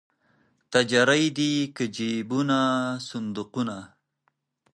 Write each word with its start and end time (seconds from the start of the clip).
تجرۍ 0.71 1.25
دي 1.37 1.51
که 1.75 1.85
جېبونه 1.95 2.59
صندوقونه 3.07 3.77